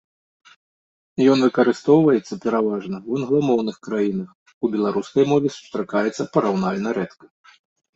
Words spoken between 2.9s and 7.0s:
ў англамоўных краінах, у беларускай мове сустракаецца параўнальна